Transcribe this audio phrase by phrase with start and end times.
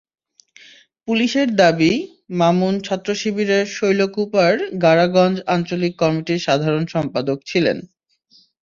[1.07, 1.93] পুলিশের দাবি,
[2.39, 4.53] মামুন ছাত্রশিবিরের শৈলকুপার
[4.83, 7.77] গাড়াগঞ্জ আঞ্চলিক কমিটির সাধারণ সম্পাদক ছিলেন।